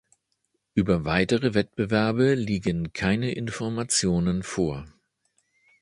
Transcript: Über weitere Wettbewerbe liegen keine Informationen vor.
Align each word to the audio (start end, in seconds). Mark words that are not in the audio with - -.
Über 0.73 1.05
weitere 1.05 1.53
Wettbewerbe 1.53 2.33
liegen 2.33 2.91
keine 2.91 3.33
Informationen 3.35 4.41
vor. 4.41 4.87